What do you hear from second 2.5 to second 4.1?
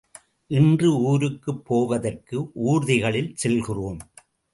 ஊர்திகளில் செல்கிறோம்.